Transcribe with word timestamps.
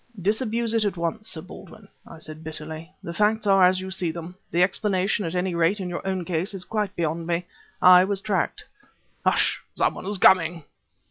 "Disabuse 0.19 0.73
it 0.73 0.83
at 0.83 0.97
once, 0.97 1.29
Sir 1.29 1.41
Baldwin," 1.41 1.87
I 2.07 2.17
said 2.17 2.43
bitterly. 2.43 2.91
"The 3.03 3.13
facts 3.13 3.45
are 3.45 3.63
as 3.65 3.81
you 3.81 3.91
see 3.91 4.09
them; 4.09 4.33
the 4.49 4.63
explanation, 4.63 5.25
at 5.25 5.35
any 5.35 5.53
rate 5.53 5.79
in 5.79 5.89
your 5.89 6.01
own 6.07 6.25
case, 6.25 6.55
is 6.55 6.65
quite 6.65 6.95
beyond 6.95 7.27
me. 7.27 7.45
I 7.83 8.03
was 8.05 8.19
tracked..." 8.19 8.65
"Hush! 9.23 9.61
some 9.75 9.93
one 9.93 10.07
is 10.07 10.17
coming!" 10.17 10.63